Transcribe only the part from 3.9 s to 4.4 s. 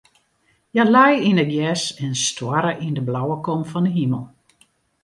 himel.